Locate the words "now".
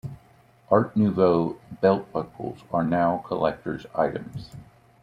2.83-3.23